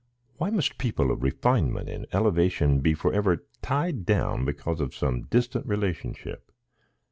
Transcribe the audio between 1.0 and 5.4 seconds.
of refinement and elevation be forever tied down because of some